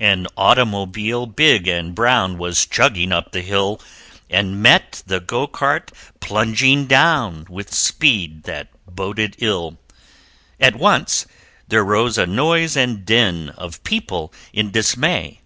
An 0.00 0.26
automobile 0.36 1.24
big 1.26 1.68
and 1.68 1.94
brown 1.94 2.36
Was 2.36 2.66
chugging 2.66 3.12
up 3.12 3.30
the 3.30 3.42
hill, 3.42 3.80
And 4.28 4.60
met 4.60 5.04
the 5.06 5.20
Go 5.20 5.46
cart 5.46 5.92
plunging 6.18 6.86
down 6.88 7.46
With 7.48 7.72
speed 7.72 8.42
that 8.42 8.70
boded 8.92 9.36
ill 9.38 9.78
At 10.58 10.74
once 10.74 11.26
there 11.68 11.84
rose 11.84 12.18
a 12.18 12.26
noise 12.26 12.76
and 12.76 13.04
din 13.06 13.50
Of 13.50 13.84
people 13.84 14.32
in 14.52 14.72
dismay. 14.72 15.38